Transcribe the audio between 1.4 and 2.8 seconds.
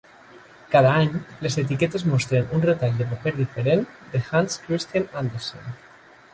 les etiquetes mostren un